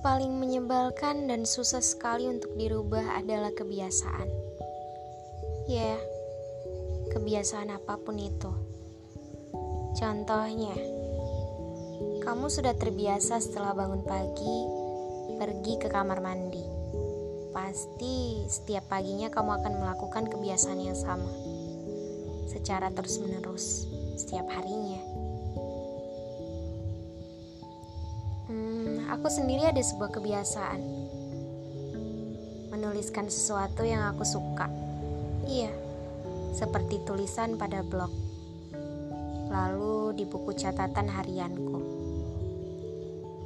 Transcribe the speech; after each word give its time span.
paling 0.00 0.34
menyebalkan 0.38 1.26
dan 1.26 1.46
susah 1.46 1.82
sekali 1.82 2.26
untuk 2.30 2.54
dirubah 2.54 3.18
adalah 3.18 3.50
kebiasaan. 3.54 4.28
Ya, 5.66 5.96
yeah, 5.96 5.98
kebiasaan 7.14 7.70
apa 7.70 7.98
pun 8.00 8.18
itu. 8.18 8.52
Contohnya, 9.94 10.74
kamu 12.24 12.46
sudah 12.50 12.74
terbiasa 12.74 13.38
setelah 13.38 13.76
bangun 13.76 14.02
pagi 14.02 14.56
pergi 15.38 15.74
ke 15.78 15.88
kamar 15.92 16.18
mandi. 16.18 16.64
Pasti 17.54 18.42
setiap 18.50 18.90
paginya 18.90 19.30
kamu 19.30 19.62
akan 19.62 19.74
melakukan 19.78 20.26
kebiasaan 20.26 20.80
yang 20.82 20.98
sama 20.98 21.30
secara 22.50 22.90
terus-menerus 22.90 23.86
setiap 24.18 24.46
harinya. 24.50 25.02
Aku 29.14 29.30
sendiri 29.30 29.62
ada 29.62 29.78
sebuah 29.78 30.10
kebiasaan 30.10 30.80
menuliskan 32.74 33.30
sesuatu 33.30 33.86
yang 33.86 34.10
aku 34.10 34.26
suka. 34.26 34.66
Iya, 35.46 35.70
seperti 36.50 36.98
tulisan 37.06 37.54
pada 37.54 37.86
blog, 37.86 38.10
lalu 39.54 40.18
di 40.18 40.26
buku 40.26 40.58
catatan 40.58 41.06
harianku. 41.06 41.78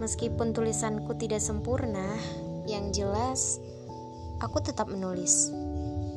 Meskipun 0.00 0.56
tulisanku 0.56 1.12
tidak 1.20 1.44
sempurna, 1.44 2.16
yang 2.64 2.88
jelas 2.88 3.60
aku 4.40 4.64
tetap 4.64 4.88
menulis 4.88 5.52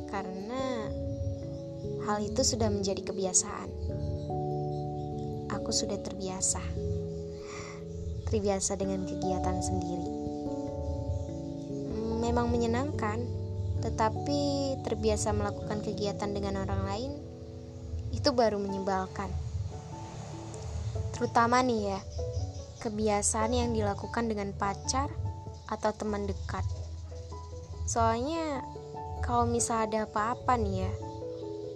karena 0.08 0.88
hal 2.08 2.24
itu 2.24 2.40
sudah 2.40 2.72
menjadi 2.72 3.04
kebiasaan. 3.04 3.68
Aku 5.52 5.68
sudah 5.68 6.00
terbiasa, 6.00 6.64
terbiasa 8.32 8.80
dengan 8.80 9.04
kegiatan 9.04 9.60
sendiri. 9.60 10.08
Memang 12.24 12.48
menyenangkan 12.48 13.20
tetapi 13.84 14.40
terbiasa 14.88 15.36
melakukan 15.36 15.84
kegiatan 15.84 16.32
dengan 16.32 16.64
orang 16.64 16.88
lain 16.88 17.12
itu 18.16 18.32
baru 18.32 18.56
menyebalkan. 18.56 19.28
Terutama 21.12 21.60
nih 21.60 21.92
ya, 21.92 22.00
kebiasaan 22.80 23.52
yang 23.52 23.76
dilakukan 23.76 24.32
dengan 24.32 24.56
pacar 24.56 25.12
atau 25.68 25.92
teman 25.92 26.24
dekat. 26.24 26.64
Soalnya 27.84 28.64
kalau 29.20 29.44
misal 29.44 29.84
ada 29.84 30.08
apa-apa 30.08 30.56
nih 30.56 30.88
ya, 30.88 30.92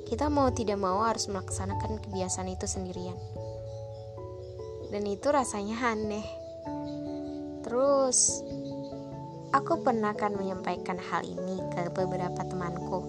kita 0.09 0.33
mau 0.33 0.49
tidak 0.57 0.81
mau 0.81 1.05
harus 1.05 1.29
melaksanakan 1.29 2.01
kebiasaan 2.01 2.49
itu 2.49 2.65
sendirian. 2.65 3.19
Dan 4.89 5.05
itu 5.05 5.29
rasanya 5.29 5.93
aneh. 5.93 6.46
Terus 7.67 8.47
Aku 9.57 9.81
pernah 9.81 10.13
kan 10.13 10.37
menyampaikan 10.37 11.01
hal 11.01 11.25
ini 11.25 11.57
ke 11.73 11.89
beberapa 11.89 12.45
temanku. 12.45 13.01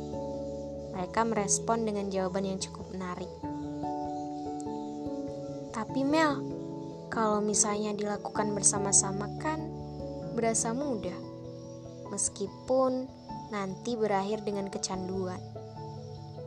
Mereka 0.95 1.27
merespon 1.27 1.83
dengan 1.83 2.07
jawaban 2.07 2.47
yang 2.47 2.55
cukup 2.55 2.87
menarik. 2.95 3.27
Tapi 5.75 6.07
Mel, 6.07 6.39
kalau 7.11 7.43
misalnya 7.43 7.91
dilakukan 7.91 8.55
bersama-sama 8.55 9.27
kan 9.43 9.59
berasa 10.39 10.71
mudah. 10.71 11.19
Meskipun 12.15 13.11
nanti 13.51 13.99
berakhir 13.99 14.39
dengan 14.47 14.71
kecanduan. 14.71 15.43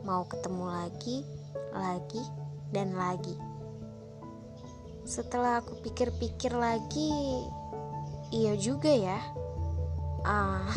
Mau 0.01 0.25
ketemu 0.25 0.65
lagi, 0.65 1.21
lagi, 1.77 2.23
dan 2.73 2.97
lagi. 2.97 3.37
Setelah 5.05 5.61
aku 5.61 5.77
pikir-pikir 5.85 6.57
lagi, 6.57 7.45
iya 8.31 8.57
juga 8.57 8.89
ya 8.89 9.19
Ah, 10.21 10.69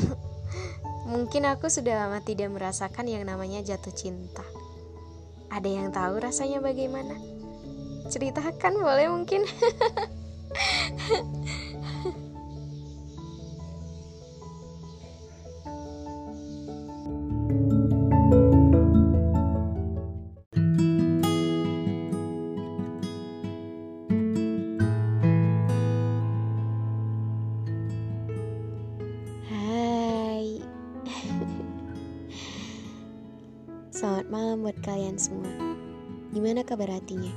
mungkin 1.11 1.45
aku 1.45 1.69
sudah 1.69 2.09
lama 2.09 2.21
tidak 2.25 2.49
merasakan 2.53 3.09
yang 3.09 3.25
namanya 3.29 3.61
jatuh 3.61 3.93
cinta. 3.93 4.45
Ada 5.53 5.69
yang 5.69 5.89
tahu 5.93 6.19
rasanya 6.19 6.65
bagaimana? 6.65 7.15
Ceritakan 8.09 8.81
boleh 8.81 9.07
mungkin. 9.13 9.45
malam 34.35 34.67
buat 34.67 34.75
kalian 34.83 35.15
semua. 35.15 35.47
Gimana 36.35 36.67
kabar 36.67 36.91
hatinya? 36.91 37.31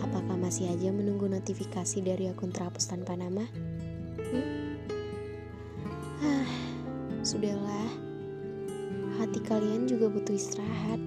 Apakah 0.00 0.32
masih 0.40 0.72
aja 0.72 0.88
menunggu 0.88 1.28
notifikasi 1.28 2.00
dari 2.00 2.32
akun 2.32 2.48
terhapus 2.48 2.88
tanpa 2.88 3.20
nama? 3.20 3.44
Hmm? 4.16 4.80
Ah, 6.24 6.48
sudahlah. 7.20 7.92
Hati 9.20 9.44
kalian 9.44 9.84
juga 9.84 10.08
butuh 10.08 10.32
istirahat. 10.32 11.04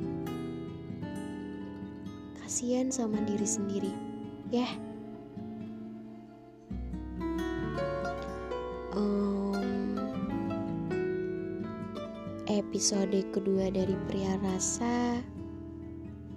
Kasihan 2.45 2.93
sama 2.93 3.17
diri 3.25 3.49
sendiri, 3.49 3.89
ya. 4.53 4.69
Episode 12.51 13.23
kedua 13.31 13.71
dari 13.71 13.95
Pria 14.03 14.35
Rasa 14.35 15.15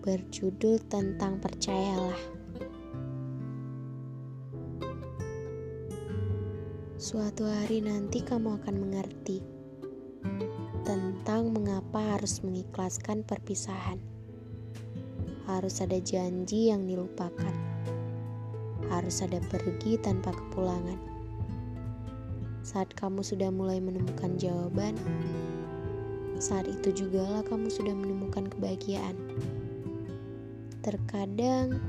berjudul 0.06 0.78
tentang 0.86 1.42
percayalah. 1.42 2.22
Suatu 6.94 7.42
hari 7.42 7.82
nanti 7.82 8.22
kamu 8.22 8.54
akan 8.62 8.74
mengerti 8.86 9.42
tentang 10.86 11.50
mengapa 11.50 12.14
harus 12.14 12.38
mengikhlaskan 12.46 13.26
perpisahan. 13.26 13.98
Harus 15.50 15.82
ada 15.82 15.98
janji 15.98 16.70
yang 16.70 16.86
dilupakan. 16.86 17.54
Harus 18.94 19.26
ada 19.26 19.42
pergi 19.50 19.98
tanpa 19.98 20.30
kepulangan. 20.30 21.02
Saat 22.62 22.94
kamu 22.94 23.26
sudah 23.26 23.50
mulai 23.50 23.82
menemukan 23.82 24.38
jawaban, 24.38 24.94
saat 26.36 26.68
itu 26.68 27.04
jugalah 27.04 27.40
kamu 27.44 27.72
sudah 27.72 27.96
menemukan 27.96 28.48
kebahagiaan. 28.52 29.16
Terkadang 30.84 31.80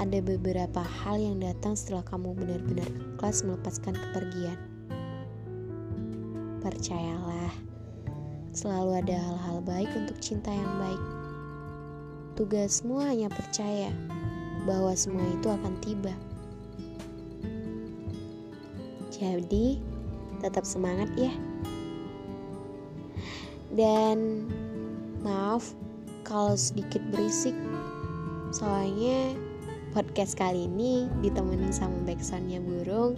ada 0.00 0.18
beberapa 0.24 0.80
hal 0.80 1.20
yang 1.20 1.38
datang 1.38 1.76
setelah 1.76 2.02
kamu 2.08 2.34
benar-benar 2.34 2.88
ikhlas 2.88 3.44
melepaskan 3.44 3.94
kepergian. 3.94 4.58
Percayalah, 6.64 7.52
selalu 8.56 9.04
ada 9.04 9.16
hal-hal 9.18 9.58
baik 9.62 9.90
untuk 9.94 10.16
cinta 10.18 10.50
yang 10.50 10.72
baik. 10.80 11.02
Tugasmu 12.34 12.98
hanya 13.04 13.28
percaya 13.28 13.92
bahwa 14.64 14.96
semua 14.96 15.26
itu 15.28 15.52
akan 15.52 15.74
tiba. 15.84 16.14
Jadi, 19.12 19.78
tetap 20.42 20.66
semangat 20.66 21.12
ya. 21.14 21.30
Dan 23.72 24.48
maaf 25.24 25.72
kalau 26.28 26.52
sedikit 26.54 27.00
berisik, 27.08 27.56
soalnya 28.52 29.32
podcast 29.96 30.36
kali 30.36 30.68
ini 30.68 31.08
ditemenin 31.24 31.72
sama 31.72 31.96
backsoundnya 32.04 32.60
burung, 32.60 33.16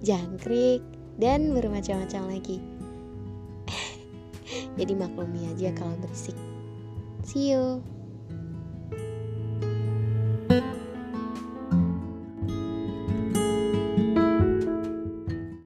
jangkrik, 0.00 0.80
dan 1.20 1.52
bermacam-macam 1.52 2.32
lagi. 2.32 2.58
Jadi 4.80 4.92
maklumi 4.96 5.52
aja 5.52 5.72
kalau 5.76 5.92
berisik. 6.00 6.36
See 7.22 7.52
you. 7.52 7.91